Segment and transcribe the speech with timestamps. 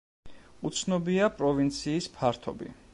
[0.69, 2.77] უცნობია პროვინციის ფართობი.